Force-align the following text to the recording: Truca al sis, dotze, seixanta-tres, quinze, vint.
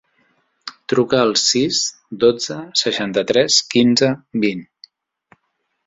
Truca 0.93 1.19
al 1.25 1.33
sis, 1.41 1.83
dotze, 2.25 2.59
seixanta-tres, 2.83 3.61
quinze, 3.75 4.11
vint. 4.49 4.69